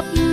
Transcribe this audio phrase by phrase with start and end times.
[0.00, 0.29] ขั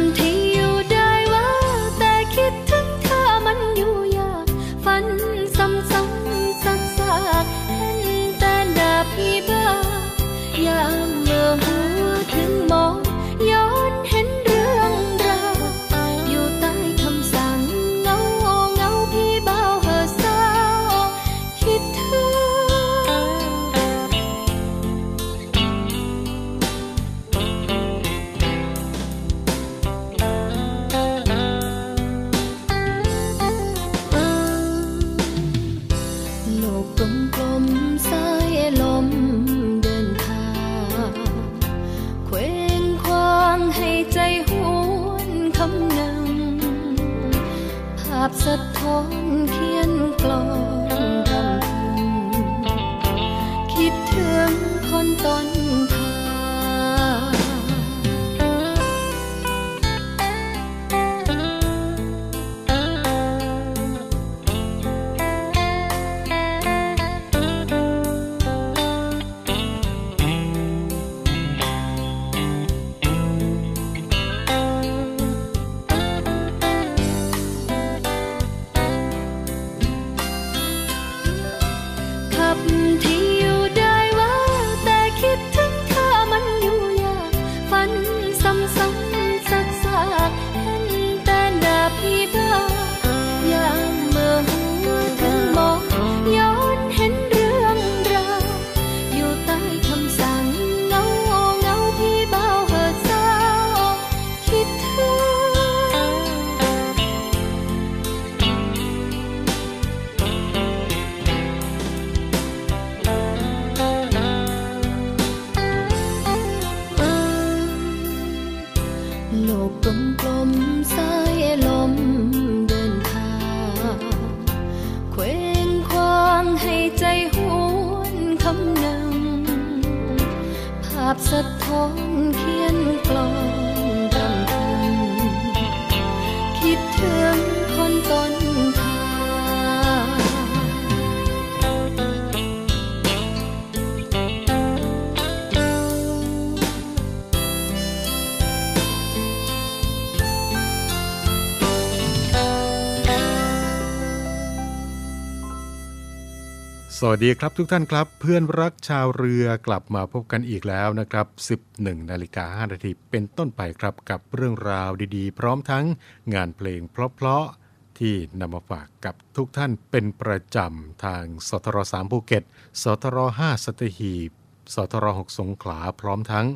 [157.02, 161.28] สวัสดีครับทุกท่านครับ เพื่อนรักชาวเรือกลับมาพบกันอีกแล้วนะครับ
[161.66, 165.86] 11นาฬิกา5นาทีเป็นต้นไปครับกับเรื่องราวดีๆ พร้อมทั้ง
[166.34, 172.44] งานเพลงเพราะๆที่นำมาฝากกับทุกท่านเป็นประจำทางสทร3ภูเก็ต
[172.84, 174.32] สทร5สตหีบ
[174.76, 176.48] สทร6สงขลาพร้อมทั้ง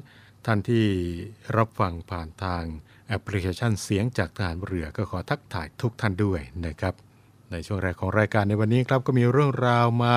[0.45, 0.85] ท่านที่
[1.57, 2.63] รับฟังผ่านทาง
[3.07, 6.95] แอปพลิเคชันเสียงจากทหารเรือก็ขอทักทายทุกท่านด้วยนะครับ
[7.51, 10.15] ในช่วงแรกของรายการในวันนี้ครับก็มีเรื่องราวมา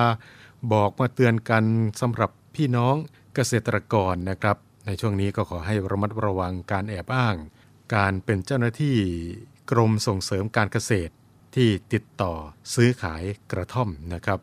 [0.73, 1.63] บอกมาเตือนกัน
[2.01, 2.95] สำหรับพี่น้อง
[3.35, 7.35] เกษตรกรนะครับ ในช่วงนี้ก็ขอให้ระมัดระวังการแอบอ้าง
[7.95, 8.97] การเป็นเจ้าหน้าที่
[9.71, 11.13] กรมส่งเสริมการเกษตร
[11.55, 12.33] ที่ติดต่อ
[12.73, 14.39] ซื้อขายกระท่อมนะครับ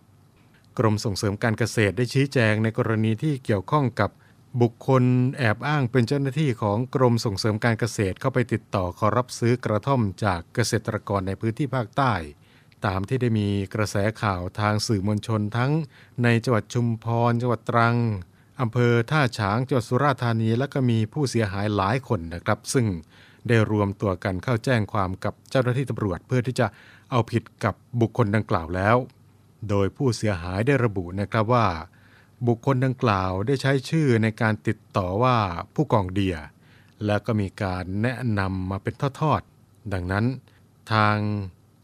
[0.79, 4.11] กรมส่งเสริมการเกษตรได้ชี้แจงในกรณีที่เกี่ยวข้องกับ
[4.63, 5.05] บุคคล
[5.39, 12.13] แอบอ้างเป็นเจ้าหน้าที่ของกรมส่งเสริมการเกษตรเข้าไปติดต่อขอรับซื้อกระท่อมจากเกษตรกรในพื้นที่ภาคใต้
[12.87, 15.73] ตามที่ได้มีกระแสข่าวทางสื่อมวลชนทั้ง
[16.23, 17.97] ในจังหวัดชุมพร จังหวัดตรัง
[18.61, 22.87] อำเภอท่าฉางจังหวัดสุราษฎร์ธานี และก็มีผู้เสียหายหลายคนนะครับ ซึ่ง
[23.49, 26.67] ได้รวมตัวกันเข้าแจ้งความกับเจ้าหน้าที่ตำรวจ เพื่อที่จะ
[27.11, 28.97] เอาผิดกับบุคคลดังกล่าวแล้ว
[29.69, 31.67] โดยผู้เสียหายได้ระบุนะครับว่า
[32.47, 35.37] บุคคลดังกล่าวได้ใช้ชื่อในการติดต่อว่า
[35.75, 36.37] ผู้กองเดีย
[37.07, 40.25] แล้วก็มีการแนะนำมาเป็นทอดๆดังนั้น
[40.93, 41.17] ทาง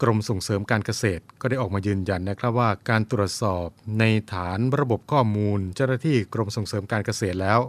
[0.03, 3.67] กรมส่งเสริมการเกษตรก็ได้ออกมายืนยันนะครับว่าการตรวจสอบ
[4.01, 7.61] ในฐานระบบข้อมูล เจ้าหน้าที่กรมส่งเสริมการเกษตรแล้ว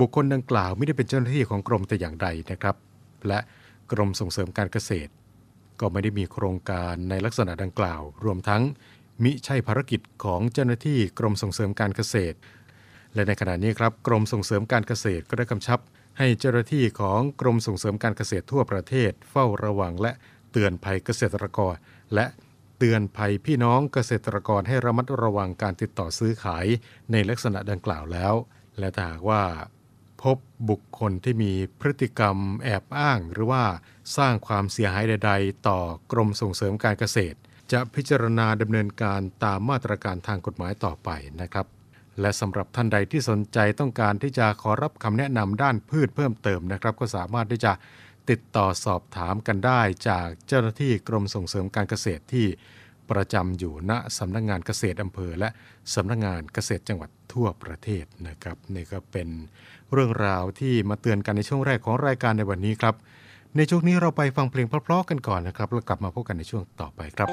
[0.00, 2.76] บุคคลดังกล่าวไม่ได้เป็นเจ้าหน้าที่ของกรมแต่อย่างใดนะครับ
[3.28, 3.38] และ
[3.92, 5.10] กรมส่งเสริมการเกษตร
[5.80, 8.62] ก็ไม่ได้มีโครงการในลักษณะดังกล่าว รวมทั้ง
[9.24, 12.36] มิใช่ภารกิจของเจ้าหน้าที่กรมส่งเสริมการเกษตร
[13.14, 15.78] และในขณะนี้ครับกรมส่งเสริมการเกษตรก็ได้กำชับ
[16.18, 20.12] ให้เจ้าหน้าที่ของกรมส่งเสริมการเกษตรทั่วประเทศเฝ้าระวังและ
[20.54, 21.74] เตือนภัยเกษตรกร
[22.14, 22.26] และ
[22.78, 26.66] เตือนภัยพี่น้องเกษตรกรให้ระมัดระวังการติดต่อซื้อขาย
[27.12, 28.34] ในลักษณะดังกล่าวแล้ว
[28.78, 29.42] และถ้าหากว่า
[30.22, 30.38] พบ
[30.70, 33.64] บุคคลที่มีพฤติกรรมแอบอ้าง หรือว่า
[34.16, 35.78] สร้างความเสียหายใด ๆ ต่อ
[36.12, 37.36] กรมส่งเสริมการเกษตร
[37.72, 41.08] จะพิจารณาดำเนินการตามมาตรการทางกฎหมายต่อไป
[41.40, 41.66] นะครับ
[42.20, 47.72] และสำหรับท่านใดที่สนใจต้องการที่จะขอรับคำแนะนำด้านพืชเพิ่มเติมนะครับ ก็สามารถที่จะ
[48.30, 52.46] ติดต่อสอบถามกันได้จากเจ้าหน้าที่กรมส่งเสริมการเกษตรที่
[53.10, 55.48] ประจำอยู่ณสำนักงงานเกษตรอำเภอ และ
[55.94, 59.28] สำนักงงานเกษตรจังหวัดทั่วประเทศนะครับนี่ก็เป็น
[59.92, 62.94] เรื่องราวที่มาเตือนกันในช่วงแรกของรายการในวันนี้ครับ
[63.56, 67.28] ในช่วงนี้เราไปฟังเพลงเพราะๆกันก่อนนะครับแล้วกลับมาพบกันในช่วงต่อไปครับ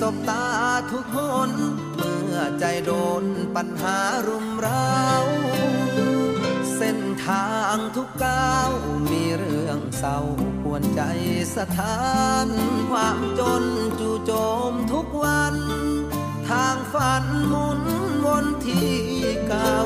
[0.00, 0.46] สบตา
[0.90, 1.50] ทุกหน
[1.96, 3.24] เมื่อใจโดน
[3.56, 4.96] ปัญหารุมเร้า
[6.76, 8.70] เส้นทางทุกก้าว
[9.10, 10.18] มีเรื่องเศร้า
[10.62, 11.02] ปวนใจ
[11.56, 12.08] สถา
[12.46, 12.48] น
[12.90, 13.64] ความจน
[14.00, 14.32] จู่โจ
[14.70, 15.56] มทุกวัน
[16.50, 17.80] ทางฝันหมุน
[18.26, 18.96] วนที่
[19.48, 19.78] เก่า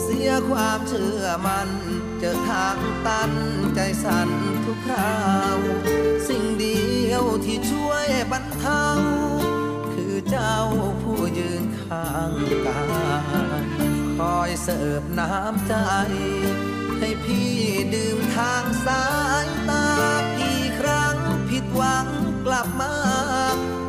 [0.00, 1.70] เสียความเชื่อมัน
[2.20, 3.32] เจอทางตัน
[3.74, 4.30] ใจสั่น
[4.64, 5.22] ทุกครา
[5.56, 5.58] ว
[6.28, 6.44] สิ่ง
[7.44, 8.84] ที่ช่วยบรรเทา
[9.94, 10.58] คือเจ้า
[11.02, 12.32] ผู้ยืนข้าง
[12.66, 12.82] กา
[13.60, 13.64] ย
[14.18, 15.74] คอยเสิร์ฟน้ำใจ
[16.98, 17.54] ให้พี่
[17.94, 19.06] ดื่มทางสา
[19.44, 19.86] ยตา
[20.38, 21.16] กี่ครั้ง
[21.50, 22.06] ผิดหวัง
[22.46, 22.94] กลับมา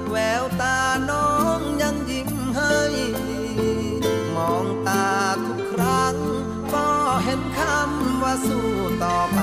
[0.09, 2.77] แววตาน้องยังยิ้มให้
[4.35, 5.07] มองตา
[5.45, 6.15] ทุกครั้ง
[6.73, 6.87] ก็
[7.23, 8.69] เห็นคำว่าสู้
[9.03, 9.39] ต่อไป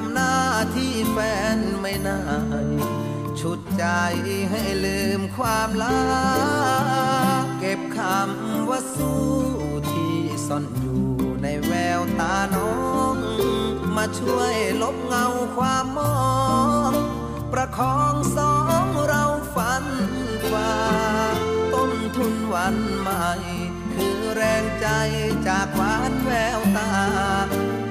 [0.00, 0.36] ำหน้า
[0.76, 1.18] ที่แฟ
[1.56, 2.20] นไม่นา
[2.66, 2.68] ย
[3.40, 3.84] ชุดใจ
[4.50, 6.00] ให้ลืมความลา
[7.58, 9.22] เก็บคำว่าสู้
[9.92, 11.06] ที่ซ่อนอยู่
[11.42, 12.74] ในแววตาน้อ
[13.14, 13.16] ง
[13.96, 16.16] มาช่วยลบเงาความมอ
[16.90, 16.92] ง
[17.52, 19.84] ประคองสองเราฝัน
[20.50, 20.74] ฝ่า
[21.74, 23.26] ต้นทุนวันใหม่
[23.94, 24.86] คือแรงใจ
[25.48, 26.90] จากหวานแววตา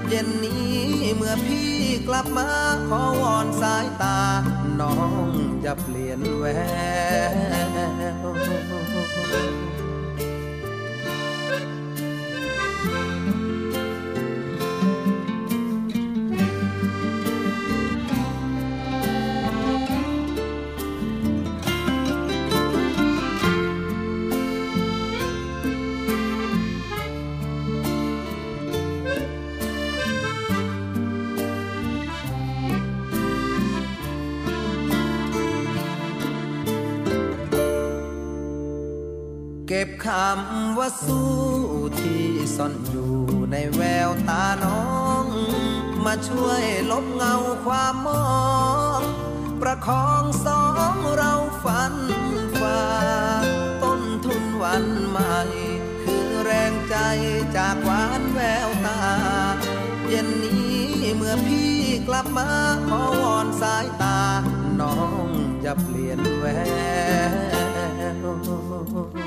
[0.09, 0.70] เย็นนี้
[1.17, 1.71] เมื่อพี่
[2.07, 2.49] กลับมา
[2.89, 4.19] ขอวอนสายตา
[4.79, 4.95] น้อ
[5.27, 5.29] ง
[5.65, 6.45] จะเปลี่ยนแว
[8.25, 9.70] ว
[39.73, 41.31] เก็บคำว่าสู้
[41.99, 42.25] ที่
[42.55, 43.15] ซ่อนอยู่
[43.51, 44.83] ในแววตาน้อ
[45.23, 45.25] ง
[46.05, 47.35] มาช่วยลบเงา
[47.65, 48.29] ความมอ
[48.99, 49.01] ง
[49.61, 51.93] ประคองสองเราฝัน
[52.59, 52.83] ฝ่า
[53.83, 55.39] ต้นทุนวันใหม่
[56.03, 56.95] คือแรงใจ
[57.57, 58.99] จากหวานแววตา
[60.07, 60.79] เย็นนี้
[61.15, 61.73] เมื่อพี่
[62.07, 62.49] กลับมา
[62.87, 64.19] ขอวอนสายตา
[64.81, 65.27] น้อง
[65.63, 66.45] จะเปลี่ยนแว
[69.19, 69.20] ว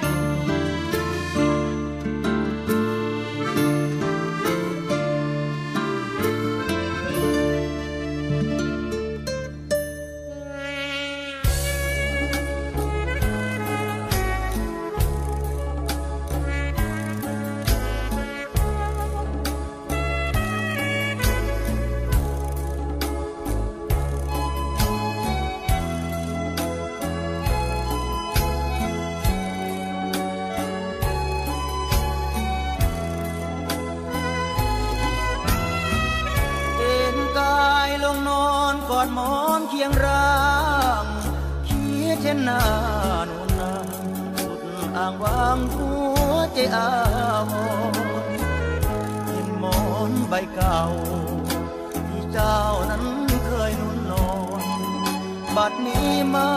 [55.71, 56.53] ดนี้ไม่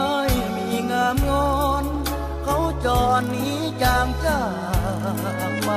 [0.56, 1.84] มีงามงอน
[2.44, 2.86] เขาจ
[3.20, 4.42] รหนี้จางจา
[5.50, 5.70] กไป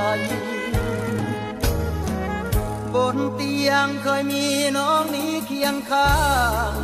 [2.93, 4.45] บนเตียงเคยมี
[4.77, 6.13] น้องนี้เคียงข้า
[6.71, 6.75] ง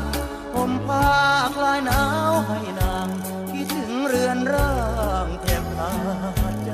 [0.54, 1.12] ผมผ้า
[1.56, 3.08] คลายหนาวให้นาง
[3.52, 4.74] คิดถึงเรือนร่า
[5.26, 5.92] งแทบขา
[6.54, 6.72] ดใจ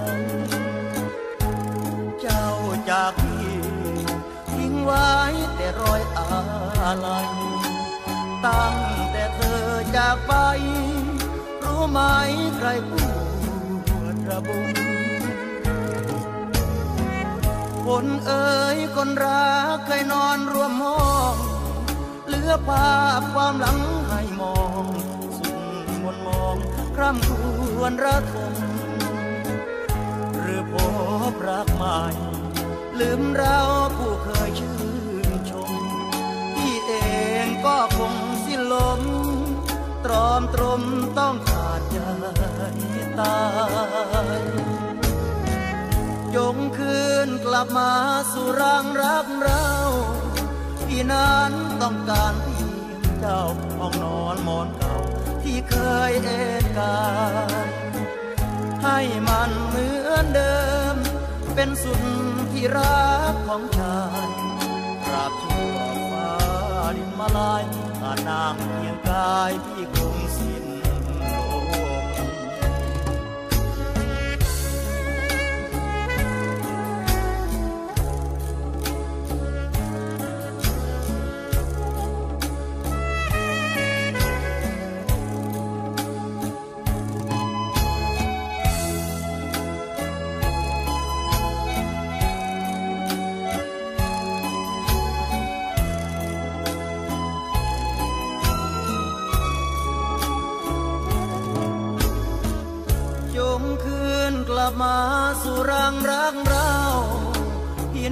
[2.22, 2.48] เจ้า
[2.90, 3.56] จากพี่
[4.52, 5.10] ทิ้งไว้
[5.56, 7.28] แต่รอยอาลัย
[8.46, 8.83] ตั้ง
[10.14, 10.38] จากไป
[11.64, 12.00] รู้ไหม
[12.58, 14.68] ใครปวดระบุม
[17.86, 21.02] คนเอ๋ยคนรักเคยนอนรวมห้อ
[21.34, 21.36] ง
[22.28, 24.86] เหลือภาพความหลังให้มอง
[25.38, 26.56] สุดมนมอง
[26.96, 27.34] คร่ำคร
[27.80, 28.56] วญระทม
[30.40, 30.74] หรือพ
[31.32, 32.02] บรักใหม่
[33.00, 33.60] ลืมเรา
[33.98, 34.78] ผู้เคยชื่
[35.30, 35.72] นชม
[36.56, 36.94] พี่เอ
[37.46, 38.14] งก็คง
[38.46, 39.02] สิ้นลม
[40.06, 40.82] ตรอมตรม
[41.20, 41.98] ต้องขาดใจ
[43.20, 43.40] ตา
[44.40, 44.42] ย
[46.36, 47.94] จงคืนกลับมา
[48.32, 49.68] สู่รังรักเรา
[50.88, 52.66] พี่นั้นต้องการพีย
[52.98, 53.42] งเจ้า
[53.80, 54.98] ห้องนอนหมอนเก่า
[55.44, 55.76] ที่เค
[56.10, 56.30] ยเอ
[56.64, 57.00] นกา
[57.68, 57.70] ย
[58.84, 60.58] ให้มันเหมือนเดิ
[60.94, 60.96] ม
[61.56, 62.02] เป็นสุด
[62.52, 64.30] ที่รักของชาย
[65.06, 65.78] ตราบชั่ว
[66.12, 66.30] ฟ้า
[66.96, 67.64] ดินมาลาย
[68.06, 70.13] ขาดนางเพียงกายพี่คง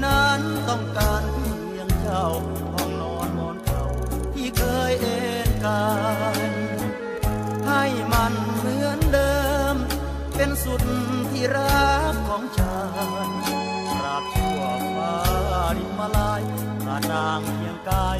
[0.06, 2.25] นั้นต้องการเพียงเจ้า
[2.73, 3.84] ห้องนอนมอนเก่า
[4.34, 5.86] ที่เคยเอ็นกา
[6.39, 6.41] ย
[7.67, 9.36] ให้มันเหมือนเดิ
[9.73, 9.75] ม
[10.36, 10.82] เป็นสุด
[11.32, 12.82] ที่รักของชา
[13.27, 13.30] ย
[13.91, 14.62] ตราบชั่ว
[14.95, 15.13] ฟ้า
[15.77, 16.41] ดินมาลาย
[16.84, 18.19] ขานางเพียงกาย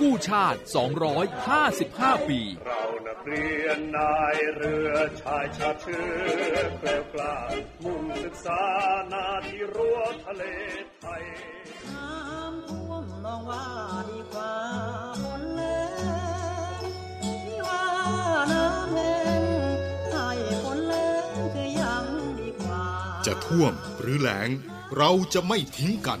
[0.00, 0.60] กู้ชาติ
[1.42, 6.04] 255 ปี เรานักเรียนนายเรือชายชาติเชื้
[6.52, 7.36] อแกล้วกล้า
[7.84, 8.62] มุ่งศึกษา
[9.12, 10.44] นาที่รั้วทะเล
[11.00, 11.24] ไทย
[11.88, 13.66] น้ำท่วมลองว่า
[14.10, 14.54] ดีกว่า
[15.22, 15.62] ฝนแร
[16.78, 16.82] ง
[17.22, 17.84] ที่ว่า
[18.52, 19.42] น้ำแห้ง
[20.12, 20.28] ให้
[20.62, 21.24] ฝนแรง
[21.54, 22.04] คือยัง
[22.40, 22.84] ดีกว่า
[23.26, 24.50] จะท่วมหรือแล้ง
[24.96, 26.20] เราจะไม่ทิ้งกัน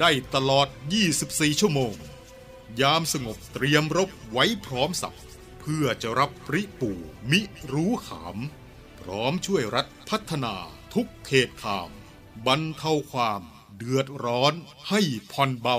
[0.00, 0.68] ได้ตลอด
[1.12, 1.94] 24 ชั่วโมง
[2.80, 5.18] ยามสงบเตรียมรบไว้พร้อมสับ
[5.60, 6.92] เพื่อจะรับปริปู
[7.30, 7.40] มิ
[7.72, 8.36] รู้ขาม
[9.00, 10.54] พร้อมช่วยรัฐพัฒนา
[10.94, 11.90] ทุกเขตขาม
[12.46, 13.42] บรรเทาความ
[13.76, 14.54] เดือดร้อน
[14.88, 15.00] ให้
[15.32, 15.78] ผ่อนเบา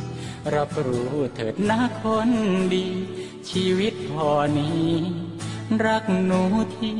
[0.55, 2.29] รับรู้เถิดนะคน
[2.73, 2.87] ดี
[3.49, 4.87] ชีวิตพอนี้
[5.85, 6.41] รักหนู
[6.77, 6.99] ที่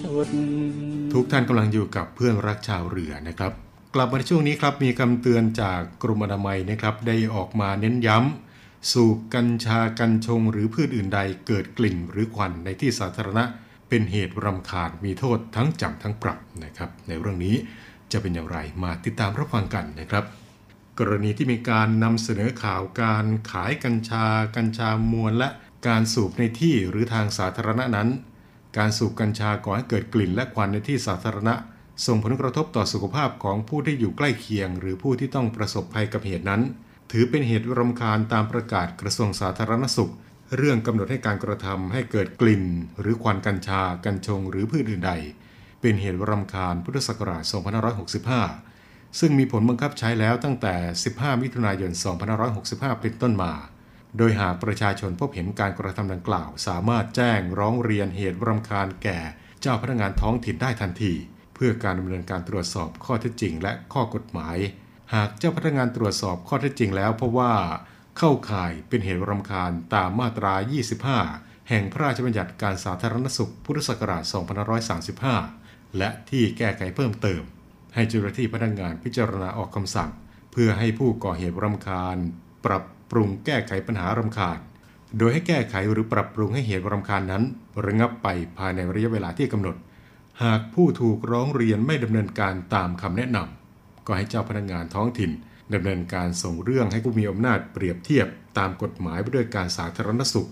[0.00, 0.28] สุด
[1.12, 3.52] ทุกท่านกำลังอยู่กับเพื่อนรักชาวเรือนะครับ
[3.94, 13.44] กลับมาในช่วงนี้ครับมีคำเตือนจากกรมอนามัยนะครับได้ออกมาเน้นย้ำ สูบกัญชากัญชง หรือพืชอื่นใดเกิดกลิ่นหรือควันในที่สาธารณะ
[13.88, 17.54] เป็นเหตุรำคาญมีโทษทั้งจำทั้งปรับนะครับ ในเรื่องนี้
[18.12, 20.24] จะเป็นอย่างไรมาติดตามรับฟังกันนะครับ
[20.98, 24.26] กรณีที่มีการนำเสนอข่าวการขายกัญชา
[24.56, 25.48] กัญชามวลและ
[25.88, 28.08] การสูบในที่หรือทางสาธารณะนั้น
[28.78, 31.54] การสูบกัญชาก่อให้เกิดกลิ่นและควันในที่สาธารณะ
[32.06, 36.62] ส่งผลกระทบต่อสุขภาพของผู้ที่อยู่ใกล้เคียง หรือผู้ที่ต้องประสบภัยกับเหตุนั้น
[37.12, 40.12] ถือเป็นเหตุรำคาญตามประกาศกระทรวงสาธารณสุข
[40.56, 42.64] เรื่องกำหนดให้การกระทำให้เกิดกลิ่น
[43.00, 45.12] หรือควันกัญชา กัญชง หรือพืชอื่นใด
[45.80, 47.42] เป็นเหตุรำคาญพุทธศักราช
[48.08, 48.71] 2565
[49.18, 50.74] ซึ่งมีผลบังคับใช้แล้วตั้งแต่
[51.08, 51.92] 15 มิถุนายน
[52.46, 53.52] 2565 เป็นต้นมา
[54.16, 59.18] โดยหากประชาชนพบเห็นการกระทำดังกล่าว สามารถแจ้งร้องเรียนเหตุรำคาญแก่
[59.60, 61.12] เจ้าพนักงานท้องถิ่นได้ทันที
[61.54, 64.56] เพื่อการดำเนินการตรวจสอบข้อเท็จจริง และข้อกฎหมาย
[65.14, 67.54] หากเจ้าพนักงานตรวจสอบข้อเท็จจริงแล้วพบว่า
[68.18, 70.54] เข้าข่ายเป็นเหตุรำคาญตามมาตรา
[71.12, 74.24] 25 แห่งพระราชบัญญัติการสาธารณสุขพุทธศักราช
[75.50, 77.42] 2535 และที่แก้ไขเพิ่มเติม
[77.94, 80.10] ให้เจ้าหน้าที่พนักงานพิจารณาออกคำสั่ง
[80.52, 82.16] เพื่อให้ผู้ก่อเหตุรำคาญ
[82.64, 84.58] ปรับปรุงแก้ไขปัญหารำคาญ
[85.18, 87.42] โดยให้แก้ไขหรือปรับปรุงให้เหตุรำคาญนั้น
[87.84, 88.28] ระงับไป
[88.58, 89.76] ภายในระยะเวลาที่กำหนด
[90.42, 95.30] หากผู้ถูกร้องเรียนไม่ดำเนินการตามคำแนะนำก็ให้เจ้าพนักงานท้องถิ่น
[95.74, 98.26] ดำเนินการส่งเรื่องให้ผู้มีอำนาจเปรียบเทียบ
[98.58, 100.48] ตามกฎหมายไปด้วยการสาธารณสุข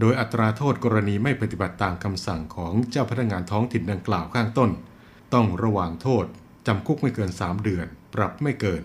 [0.00, 4.70] โดยอัตราโทษกรณีไม่ปฏิบัติตามคำสั่งของเจ้าพนักงานท้องถิ่นดังกล่าวข้างต้น
[5.34, 6.24] ต้องระวางโทษ
[6.66, 8.82] จำคุกไม่เกิน 3 เดือน ปรับไม่เกิน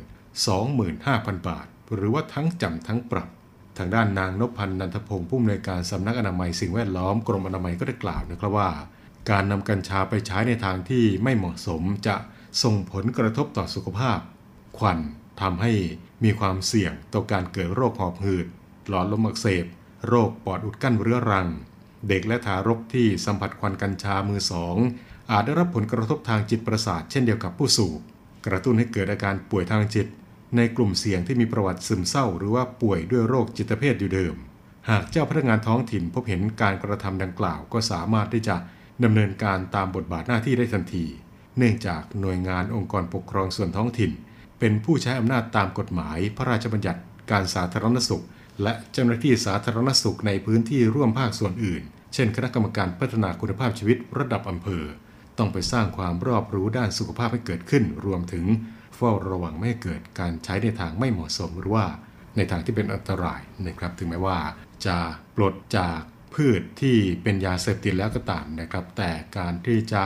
[0.71, 3.29] 25,000 บาท หรือว่าทั้งจำทั้งปรับ
[3.77, 8.69] ทางด้านนางนพันธ์นันทพงศ์ผู้อำนวยการสำนักอนามัยสิ่งแวดล้อมกรมอนามัยก็ได้กล่าวนะครับว่า
[9.29, 12.15] การนำกัญชาไปใช้ในทางที่ไม่เหมาะสมจะ
[12.63, 14.19] ส่งผลกระทบต่อสุขภาพ
[14.77, 14.99] ควัน
[15.41, 15.73] ทำให้
[16.23, 18.47] มีความเสี่ยงต่อการเกิดโรคหอบหืด
[18.88, 19.65] หลอดลมอักเสบ
[20.07, 21.47] โรคปอดอุดกั้นเรื้อรัง
[22.07, 24.75] เด็กและทารกที่สัมผัสควันกัญชามือสอง
[25.31, 27.99] อาจได้รับผลกระทบทางจิตประสาทเช่นเดียวกับผู้สูบ
[28.45, 30.07] กระตุ้นให้เกิดอาการป่วยทางจิต
[30.57, 34.35] ในกลุ่มเสี่ยงที่มีประวัติซึมเศร้า หรือว่าป่วยด้วยโรคจิตเภทอยู่เดิม
[34.89, 38.55] หากเจ้าพนักงานท้องถิ่นพบเห็นการกระทำดังกล่าว ก็สามารถที่จะ
[39.03, 41.05] ดำเนินการตามบทบาทหน้าที่ได้ทันที
[41.57, 44.11] เนื่องจากหน่วยงานองค์กรปกครองส่วนท้องถิ่น
[44.59, 48.23] เป็นผู้ใช้อำนาจตามกฎหมาย พระราชบัญญัติ การสาธารณสุข
[48.63, 51.83] และเจ้าหน้าที่สาธารณสุขในพื้นที่ร่วมภาคส่วนอื่น
[52.13, 54.83] เช่น คณะกรรมการพัฒนาคุณภาพชีวิตระดับอำเภอ
[55.37, 58.45] ต้องไปสร้างความรอบรู้ด้านสุขภาพให้เกิดขึ้น รวมถึง
[58.95, 61.85] เฝ้าระวังไม่ให้เกิดการใช้ในทางไม่เหมาะสมหรือว่า
[62.35, 64.39] ในทางที่เป็นอันตรายนะครับ ถึงแม้ว่า
[64.85, 64.97] จะ
[65.35, 65.99] ปลดจาก
[66.33, 70.03] พืชที่เป็นยาเสพติดแล้วก็ตามนะครับ แต่การที่จะ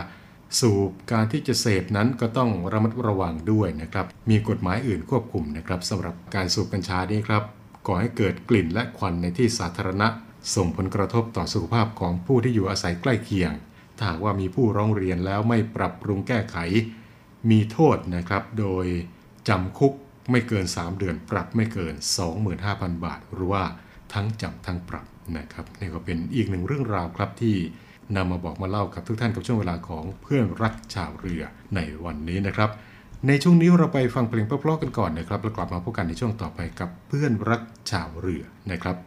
[0.59, 7.43] สูบการที่จะเสพนั้นก็ต้องระมัดระวังด้วยนะครับ มีกฎหมายอื่นควบคุมนะครับสำหรับการสูบกัญชานี้ครับ
[7.87, 10.07] ก่อให้เกิดกลิ่นและควันในที่สาธารณะ
[10.55, 13.51] ส่งผลกระทบต่อสุขภาพของผู้ที่อยู่อาศัยใกล้เคียง
[13.99, 16.57] ถ้าหากว่ามีผู้ร้องเรียนแล้วไม่ปรับปรุงแก้ไข
[17.49, 18.85] มีโทษนะครับ โดย
[19.49, 19.93] จำคุก
[20.31, 21.93] ไม่เกิน 3 เดือน ปรับไม่เกิน
[22.49, 23.63] 25,000 บาท หรือว่า
[24.13, 25.05] ทั้งจำทั้งปรับ
[25.37, 27.55] นะครับนี่ก็เป็นอีกหนึ่งเรื่องราวครับที่
[28.15, 31.43] นำมาบอกมาเล่ากับทุกท่านกับช่วงเวลาของเพื่อนรักชาวเรือ
[31.75, 32.69] ในวันนี้นะครับ
[33.27, 38.97] ในช่วงนี้เราไปฟังเพลงเพราะๆกันก่อนนะครับแล้วกลับมาพบกันในช่วงต่อไปกับเพื่อนรักชาวเรือนะครับ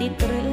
[0.00, 0.50] ติดตรึง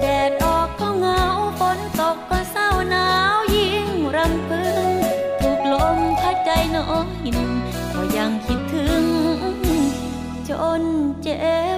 [0.00, 1.22] แดดออกก็เหงา
[1.58, 4.86] ฝนตกก็เศร้าหนาวยิ่งรำพึง
[5.40, 7.50] ถูกลมพัดใจน้อยหนึ่ง
[7.94, 9.04] ก็ยังคิดถึง
[10.48, 10.82] จน
[11.22, 11.56] เจ็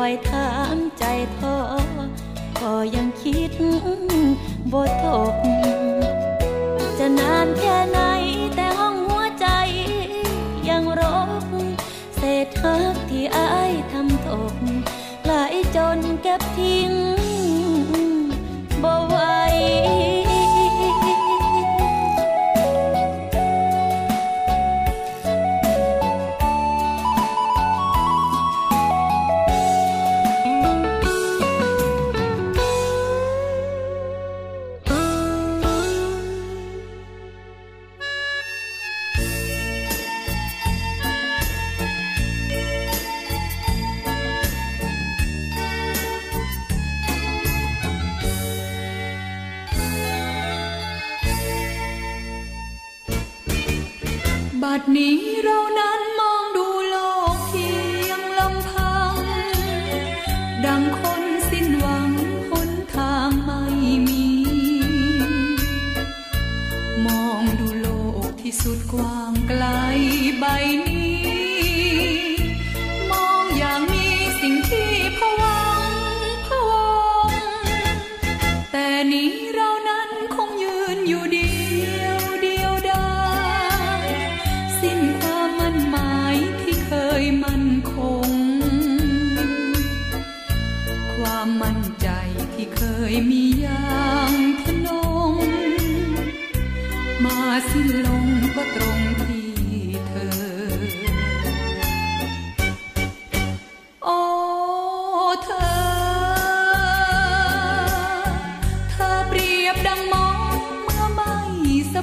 [0.00, 1.04] อยถามใจ
[1.36, 1.56] ท้อ
[2.60, 3.52] ก็ยังคิด
[4.72, 5.34] บ่ถก
[6.98, 7.98] จะนานแค่ไหน
[8.54, 9.46] แต่ห้องหัวใจ
[10.68, 11.02] ยังร
[11.42, 11.44] ก
[12.16, 14.54] เศษหักที่อายทำตก
[15.24, 15.32] ไหล
[15.76, 17.09] จนเก็บทิ้ง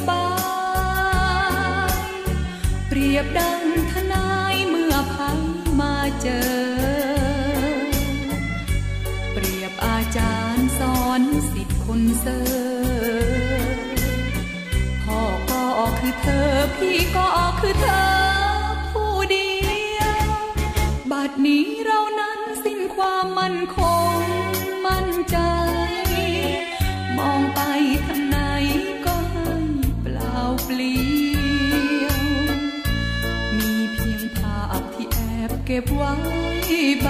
[0.09, 0.27] บา
[1.91, 2.11] ย
[2.87, 5.39] เปรียบดังทนายเมื่อภัย
[5.79, 6.47] มาเจอ
[9.33, 11.21] เปรียบอาจารย์สอน
[11.51, 13.87] สิทธิ์คนเซอร์
[15.03, 15.21] พ่อ
[15.51, 15.65] ก็
[15.99, 17.29] คือเธอ พี่ก็
[17.59, 18.07] คือเธอ
[18.91, 19.51] ผู้เดี
[19.99, 20.29] ยว
[21.11, 21.76] บัดนี้
[35.81, 36.13] บเก็บไว้
[37.03, 37.07] ใบ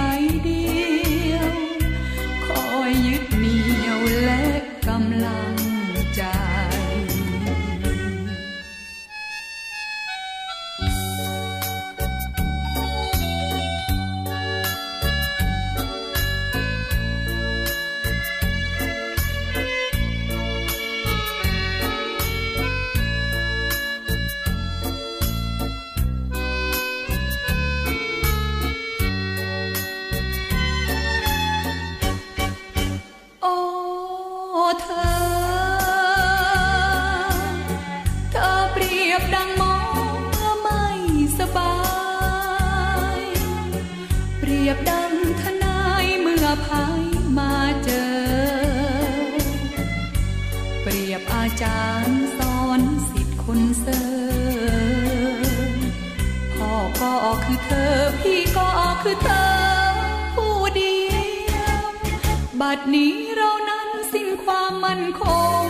[62.70, 65.22] บัดนี้เรานั้นสิ้นความมั่นค
[65.62, 65.66] ง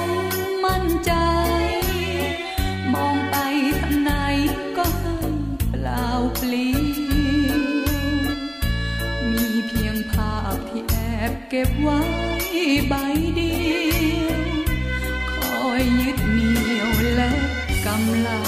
[0.65, 1.13] มั่นใจ
[2.93, 3.37] มองไป
[3.81, 4.11] ทางไหน
[4.77, 5.17] ก็ให้
[5.71, 6.73] เปล่าเปลี่
[7.49, 7.61] ยว
[9.33, 10.95] มีเพียงภาพที่แอ
[11.31, 12.01] บเก็บไว้
[12.89, 12.95] ใบ
[13.37, 13.55] เดี
[14.23, 14.41] ยว
[15.33, 17.31] คอยยึดเหนี่ยวและ
[17.87, 18.48] กำลัง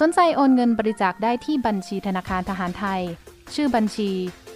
[0.00, 3.02] สนใจโอนเงินบริจาคได้ที่บัญชีธนาคารทหารไทย
[3.54, 4.10] ชื่อบัญชี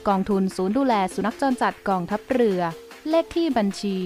[0.09, 2.61] กองทุนศูนย์ดูแลสุนัขจรจัดกองทัพเรือ
[3.09, 3.97] เลขที่บัญชี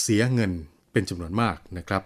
[0.00, 0.52] เสียเงิน
[0.92, 2.02] เป็นจำนวนมากนะครับ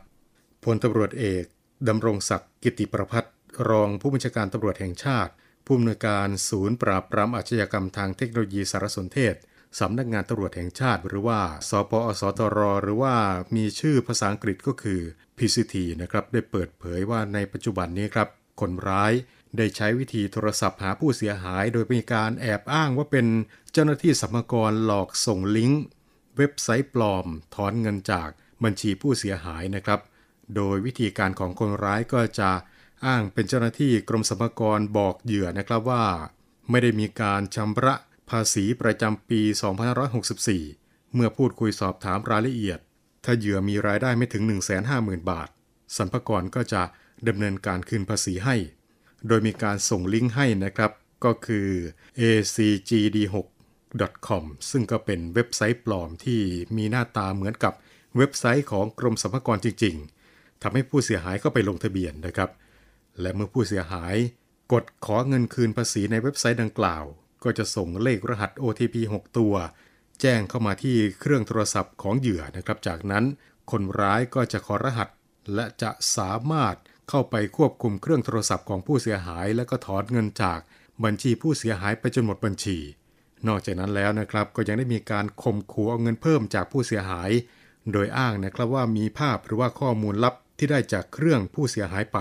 [0.67, 1.45] พลตำรวจเอก
[1.89, 3.25] ดำรงศักดิ์กิติประพัฒ
[3.69, 5.33] รองผู้บัญชาการตำรวจแห่งชาติ
[5.67, 9.35] ผู้อำนวยการศูนย์ปราบปรามอาชญากรรมทางเทคโนโลยีสารสนเทศ
[9.79, 13.15] สำนักงานตำรวจแห่งชาติ หรือว่า สปอสตร หรือว่า
[13.57, 15.01] มีชื่อภาษาอังกฤษก็คือ
[15.39, 18.29] PCT นะครับ ได้เปิดเผยว่าในปัจจุบันนี้ครับ
[18.61, 19.13] คนร้าย
[19.57, 23.27] ได้ใช้วิธีโทรศัพท์หาผู้เสียหาย โดยมีการแอบอ้างว่าเป็น
[23.73, 25.83] เจ้าหน้าที่สมภากรหลอกส่งลิงก์
[26.37, 28.29] เว็บไซต์ปลอม ถอนเงินจาก
[28.65, 30.01] บัญชีผู้เสียหายนะครับ
[30.57, 32.51] โดยวิธีการของคนร้ายก็จะ
[33.07, 36.07] อ้างเป็นเจ้าหน้าที่กรมสรรพากรบอกเหยื่อนะครับว่า
[36.71, 37.95] ไม่ได้มีการชำระ
[38.31, 39.41] ภาษีประจำปี
[40.29, 42.79] 2564 เมื่อพูดคุยสอบถามรายละเอียด
[43.25, 44.43] ถ้าเหยื่อมีรายได้ไม่ถึง
[44.87, 45.49] 150,000 บาท
[45.97, 46.83] สรรพากรก็จะ
[47.29, 48.57] ดำเนินการคืนภาษีให้
[49.27, 50.93] โดยมีการส่งลิงก์ให้นะครับ
[51.25, 51.69] ก็คือ
[52.21, 56.41] acgd6.com ซึ่งก็เป็นเว็บไซต์ปลอมที่
[56.77, 57.73] มีหน้าตาเหมือนกับ
[58.17, 60.16] เว็บไซต์ของกรมสรรพากรจริงๆ
[60.63, 62.51] ทำให้ผู้เสียหายเข้าไปลงทะเบียนนะครับ
[63.21, 64.15] และเมื่อผู้เสียหาย
[64.73, 67.05] กดขอเงินคืนภาษีในเว็บไซต์ดังกล่าว
[67.45, 69.55] ก็จะส่งเลขรหัส OTP 6 ตัว
[70.21, 73.25] แจ้งเข้ามาที่เครื่องโทรศัพท์ของเหยื่อนะครับ จากนั้น
[73.71, 75.09] คนร้ายก็จะขอรหัส
[75.55, 76.75] และจะสามารถ
[77.09, 80.61] เข้าไปควบคุมเครื่องโทรศัพท์ของผู้เสียหาย และก็ถอนเงินจาก
[81.05, 82.79] บัญชีผู้เสียหายไปจนหมดบัญชี
[83.49, 87.31] นอกจากนั้นแล้วนะครับก็ยังได้มีการข่มขู่เอาเงินเพิ่มจากผู้เสียหาย
[87.93, 92.19] โดยอ้างนะครับว่ามีภาพหรือว่าข้อมูลลับ ที่ได้จากเครื่องผู้เสียหายไป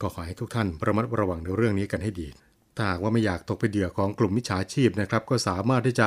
[0.00, 2.28] ก็ขอให้ทุกท่านระมัดระวังในเรื่องนี้กันให้ดี
[2.76, 6.06] ถ้าหากว่าไม่อยากตกเป็นเหยื่อของกลุ่มมิจฉาชีพนะครับ ก็สามารถที่จะ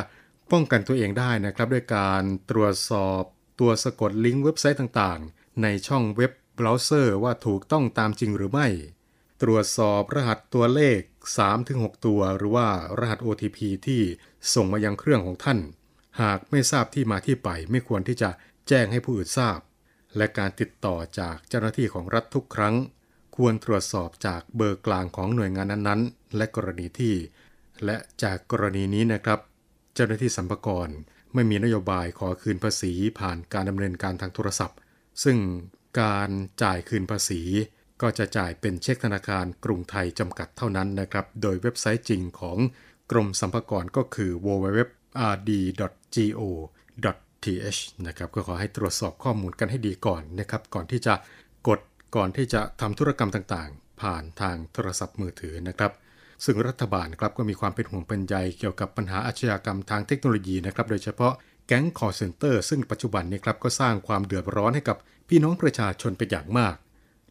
[0.52, 3.22] ป้องกันตัวเองได้นะครับ ด้วยการตรวจสอบ
[3.60, 8.68] ตัวสะกดลิงก์เว็บไซต์ต่างๆ ในช่องเว็บเบราว์เซอร์ว่าถูกต้องตามจริงหรือไม่
[9.42, 11.00] ตรวจสอบรหัสตัวเลข
[11.54, 12.68] 3-6 ตัว หรือว่า
[13.00, 14.02] รหัส OTP ที่
[14.54, 15.60] ส่งมายังเครื่องของท่าน
[16.22, 18.30] หากไม่ทราบที่มาที่ไปไม่ควรที่จะ
[18.68, 19.60] แจ้งให้ผู้อื่นทราบ
[20.18, 22.76] และการติดต่อจากเจ้าหน้าที่ของรัฐทุกครั้ง
[23.36, 27.16] ควรตรวจสอบจากเบอร์กลางของหน่วยงานนั้นๆ และกรณีที่
[27.86, 29.40] และจากกรณีนี้นะครับ
[29.94, 30.90] เจ้าหน้าที่สัมภากร
[31.34, 34.78] ไม่มีนโยบายขอคืนภาษีผ่านการดำเนินการทางโทรศัพท์
[35.24, 35.38] ซึ่ง
[36.02, 36.30] การ
[36.64, 37.42] จ่ายคืนภาษี
[38.02, 42.58] ก็จะจ่ายเป็นเช็คธนาคารกรุงไทยจำกัดเท่านั้นนะครับ โดยเว็บไซต์จริงของ
[43.12, 46.42] กรมสัมภากรก็คือ www.rd.go
[47.44, 51.14] th นะครับก็ขอให้ตรวจสอบข้อมูลกันให้ดีก่อนนะครับก่อนที่จะ
[51.68, 51.80] กด
[52.16, 55.92] ก่อนที่จะทำธุรกรรมต่างๆ ผ่านทางโทรศัพท์มือถือนะครับ
[56.46, 61.34] ซึ่งรัฐบาลครับก็มีความเป็นห่วงเป็นใยเกี่ยวกับปัญหาอาชญากรรมทางเทคโนโลยีนะครับโดยเฉพาะ
[61.68, 64.98] แก๊งคอร์เซนเตอร์ซึ่งปัจจุบันนี้ครับก็สร้างความเดือดร้อนให้กับ
[65.30, 66.76] พี่น้องประชาชนเป็นอย่างมาก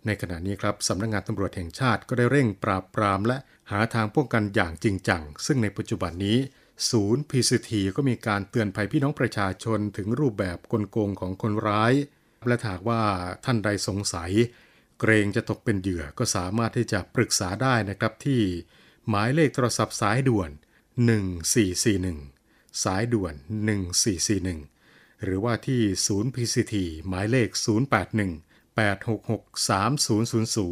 [0.06, 3.36] ในขณะนี้ครับสำนักงงานตำรวจแห่งชาติก็ได้เร่งปราบปราม และ
[3.70, 6.38] หาทางป้องกันอย่างจริงจังซึ่งในปัจจุบันนี้
[6.90, 11.92] ศูนย์ PCT ก็มีการเตือนภัยพี่น้องประชาชนถึงรูปแบบกลโกงของคนร้าย
[12.46, 13.02] และหากว่า
[13.44, 14.32] ท่านใดสงสัย
[15.00, 18.40] เกรงจะตกเป็นเหยื่อก็สามารถที่จะปรึกษาได้นะครับที่
[19.08, 20.50] หมายเลขโทรศัพท์สายด่วน
[21.66, 23.34] 1441 สายด่วน
[24.08, 26.74] 1441 หรือว่าที่ศูนย์ PCT
[27.08, 27.48] หมายเลข
[28.18, 29.98] 081 866 3000
[30.56, 30.70] ศู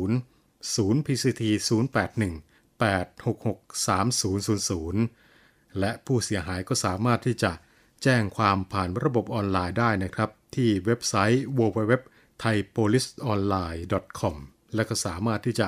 [0.95, 1.43] นย์ PCT
[1.99, 2.35] 081
[2.81, 5.30] 866 3000
[5.79, 7.53] และผู้เสียหายก็สามารถที่จะ
[8.03, 14.37] แจ้งความผ่านระบบออนไลน์ได้นะครับ ที่เว็บไซต์ www.thaipoliceonline.com
[14.75, 15.67] และก็สามารถที่จะ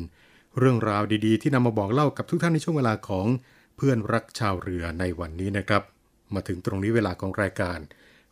[0.57, 3.27] เรื่องราวดีๆ ที่นำมาบอกเล่ากับทุกท่านในช่วงเวลาของ
[3.75, 5.83] เพื่อนรักชาวเรือในวันนี้นะครับ
[6.33, 7.79] มาถึงตรงนี้เวลาของรายการ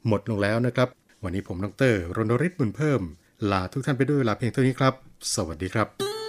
[0.08, 0.90] หมดลงแล้วนะครับ
[1.24, 1.70] วันนี้ผมดร
[2.18, 3.02] รณริศบุญเพิ่ม
[3.52, 4.94] ลาทุกท่านไปด้วยเวลาเพียงเท่านี้ครับ
[5.36, 6.21] สวัสดีครับ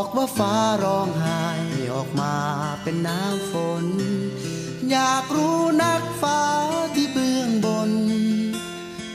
[0.00, 1.44] บอกว่าฟ้าร้องไห้
[1.94, 2.34] ออกมา
[2.82, 3.52] เป็นน้ำฝ
[3.84, 3.86] น
[4.90, 6.42] อยากรู้นักฟ้า
[6.94, 7.92] ที่เบื้องบน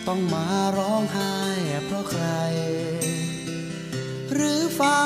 [0.08, 1.36] ต้องมาร้องไห้
[1.86, 2.26] เพราะใคร
[4.34, 5.00] หรือฟ้า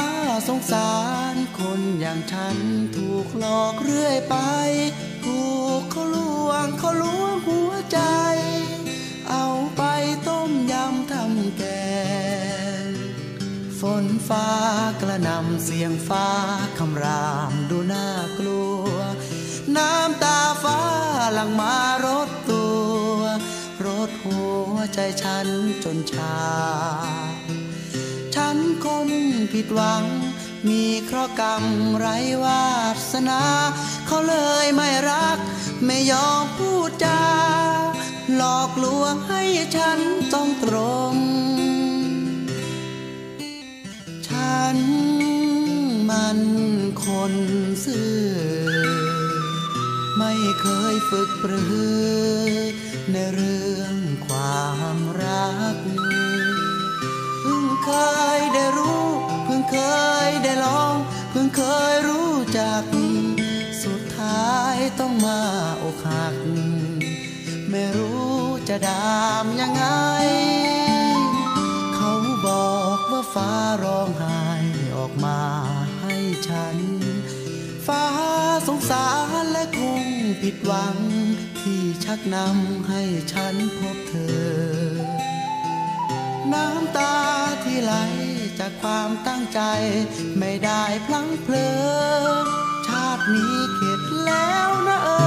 [0.47, 0.95] สงสา
[1.33, 2.57] รคนอย่างฉัน
[2.97, 4.35] ถูกหลอกเรื่อยไป
[14.29, 14.47] ฟ้า
[15.01, 16.27] กระนำเสียงฟ้า
[16.79, 18.07] คำรามดูน่า
[18.39, 18.87] กลัว
[19.77, 20.79] น้ำตาฟ้า
[21.33, 21.75] หลังมา
[22.05, 22.67] รถตั
[23.15, 23.19] ว
[23.85, 25.47] รถหัวใจฉัน
[25.83, 26.37] จนชา
[28.35, 29.09] ฉันคน
[29.53, 30.03] ผิดหวัง
[30.67, 31.63] มีเคราะห์กรรม
[31.97, 32.07] ไร
[32.43, 32.65] วา
[33.11, 33.41] สนา
[34.07, 35.39] เขาเลยไม่รัก
[35.85, 37.21] ไม่ยอมพูดจา
[38.35, 39.41] หลอกลวงให้
[39.75, 39.99] ฉัน
[40.33, 40.75] ต้องตร
[41.13, 41.15] ง
[44.57, 44.79] ฉัน
[46.09, 46.39] มัน
[47.03, 47.33] คน
[47.85, 48.19] ซื่อ
[50.17, 52.53] ไม่เคยฝึกปรือ
[53.11, 53.95] ในเรื่อง
[54.27, 55.77] ความรัก
[57.41, 57.91] เพิ่งเค
[58.37, 59.05] ยได้รู้
[59.45, 59.77] เพิ่งเค
[60.27, 60.95] ยได้ลอง
[61.31, 62.83] เพิ่งเคยรู้จัก
[63.83, 65.41] สุดท้ายต้องมา
[65.83, 66.35] อกหัก
[67.69, 68.31] ไม่รู้
[68.69, 69.83] จะดามยังไง
[71.95, 72.11] เขา
[72.45, 73.51] บอกว่าฟ้า
[73.85, 74.46] ร้องไห้าให้
[76.47, 76.77] ฉัน
[77.87, 78.05] ฟ้า
[78.67, 79.07] สงสา
[79.41, 80.03] รและคง
[80.41, 80.97] ผิดหวัง
[81.61, 83.01] ที่ชักนำให้
[83.33, 84.57] ฉันพบเธอ
[86.53, 87.15] น้ำตา
[87.63, 87.93] ที่ไหล
[88.59, 89.59] จากความตั้งใจ
[90.39, 91.69] ไม่ได้พลั้งเพลิ
[92.41, 92.43] ง
[92.87, 95.26] ชาตินี้เข็ดแล้วนะเออ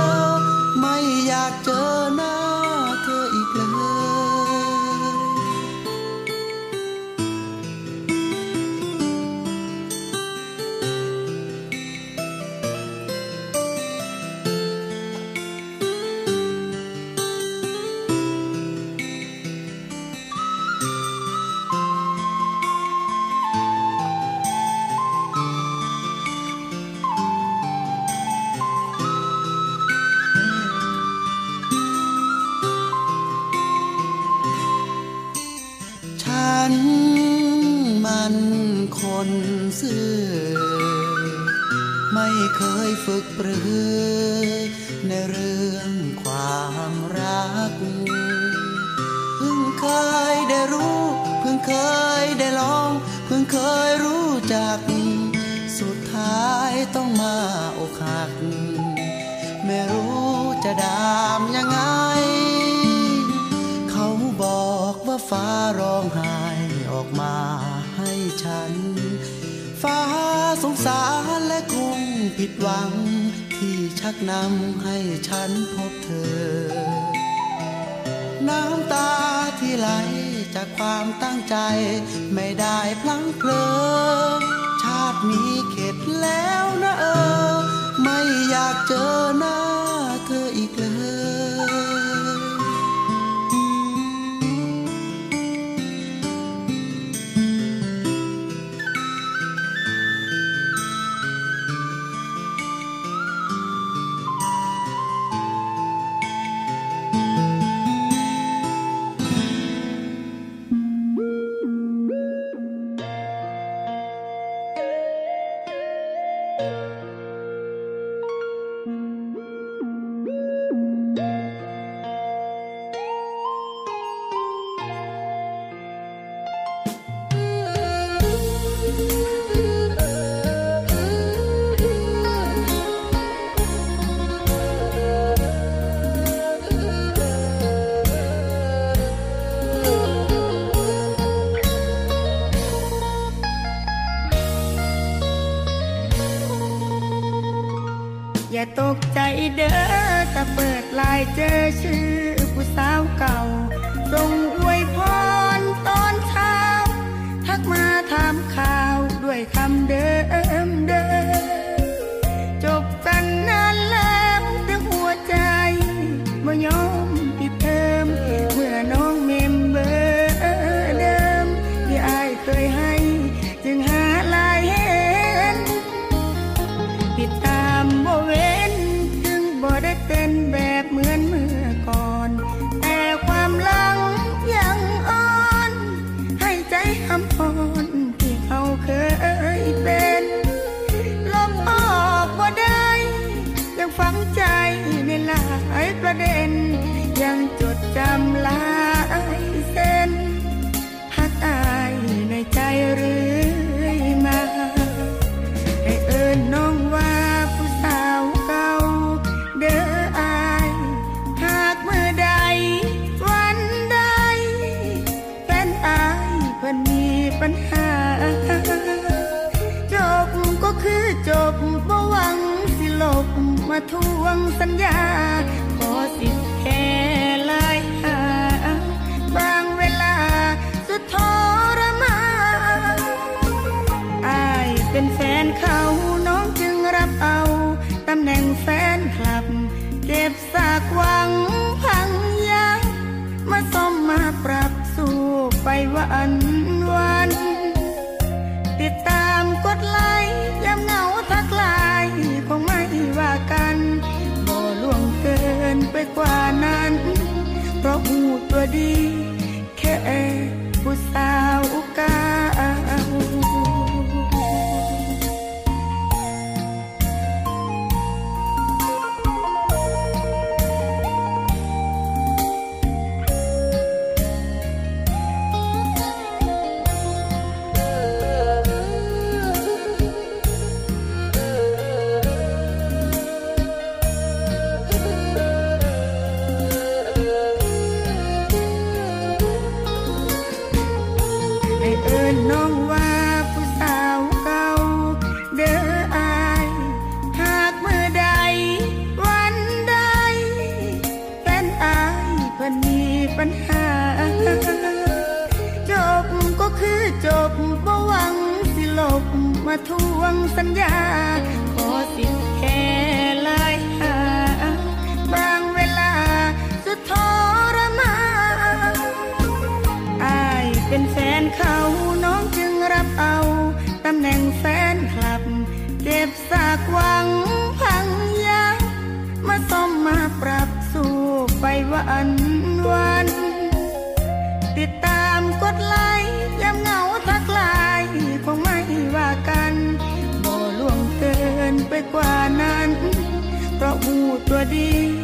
[344.70, 345.19] หู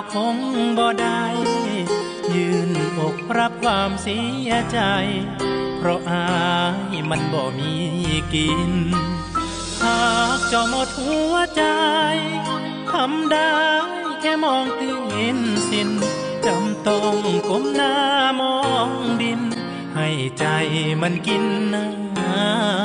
[0.00, 0.36] ก็คง
[0.78, 1.22] บ่ได้
[2.34, 4.18] ยืนอกรับความเสี
[4.48, 4.80] ยใจ
[5.78, 6.26] เพราะอา
[6.92, 7.72] ยมันบ่มี
[8.34, 8.72] กิน
[9.82, 10.00] หา
[10.38, 11.64] กจ้าหมดหัวใจ
[12.92, 13.52] ทำได้
[14.20, 14.98] แค่มองตื่
[15.36, 15.38] น
[15.70, 15.90] สิน
[16.46, 17.16] จำต้อง
[17.48, 17.94] ก้มหน้า
[18.40, 18.56] มอ
[18.88, 18.90] ง
[19.22, 19.40] ดิน
[19.96, 20.44] ให้ใจ
[21.02, 21.44] มันกิน
[21.74, 21.84] น้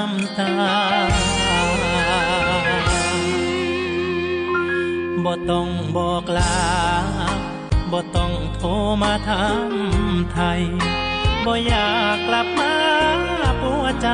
[0.09, 0.53] ำตา
[5.25, 6.53] บ่ต้องบอกลา
[7.93, 8.69] บ่ต้องโทร
[9.03, 9.71] มาถาม
[10.33, 10.61] ไทย
[11.45, 12.75] บ่อยากกลับมา
[13.61, 14.07] ปัวใจ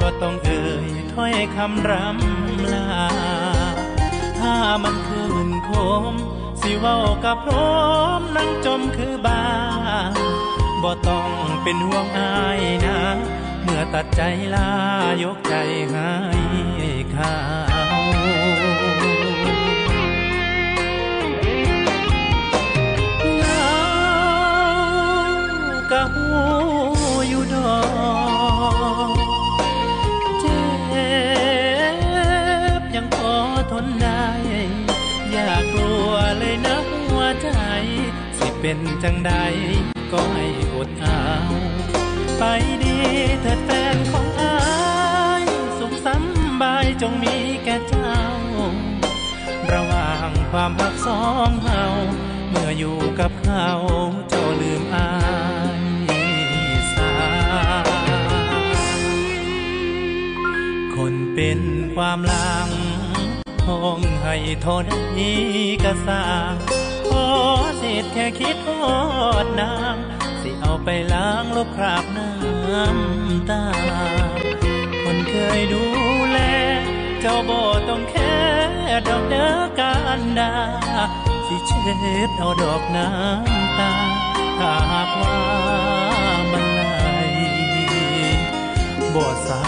[0.00, 2.88] บ่ต้องเอ่ยถ้อยคำรำลา
[4.40, 5.70] ถ้ามันคืนค
[6.02, 6.04] ม
[6.60, 7.76] สิเว้ากับพร้อ
[8.18, 9.44] มนั่งจมคือบา
[10.82, 11.30] บ่ต้อง
[11.62, 13.00] เป็นห่วงอายนะ
[13.62, 14.22] เมื่อตัดใจ
[14.54, 14.70] ลา
[15.22, 15.54] ยกใจ
[15.92, 16.12] ให้
[17.12, 17.75] เขา
[38.68, 39.32] เป็นจังใด
[40.12, 41.22] ก็ให้อดเอา
[42.38, 42.42] ไป
[42.82, 42.96] ดี
[43.40, 44.56] เถิดแฟนของอา
[45.40, 45.44] ย
[45.78, 48.18] สุขสำบายจงมีแก่เจ้า
[49.72, 51.82] ระหว่างความรักสองเฮา
[52.50, 53.68] เมื่ออยู่กับเขา
[54.28, 55.10] เจ้าลืมอา
[56.08, 56.10] ย
[56.94, 57.12] สา
[60.94, 61.60] คนเป็น
[61.94, 62.70] ความลัง
[63.64, 64.86] ทองให้ทน
[65.18, 65.40] นี้
[65.84, 66.75] กระสาง
[68.02, 68.84] ษแค่คิดทอ
[69.44, 69.96] ดนาง
[70.42, 73.64] สิเอาไปล้างลบคราบน้ำตา
[75.02, 75.84] คนเคยดู
[76.30, 76.38] แล
[77.20, 78.36] เจ้าบ่ต้องแค่
[79.08, 80.52] ดอกเด้อการดา
[81.46, 83.92] สิเช็ดเอาดอกน้ำตา
[84.58, 85.38] ถ้าหากว่า
[86.52, 86.82] มันไหล
[89.14, 89.62] บ่เศร้า